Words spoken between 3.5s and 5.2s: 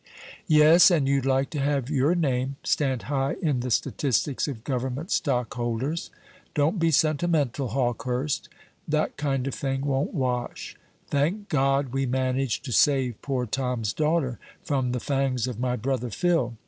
the statistics of Government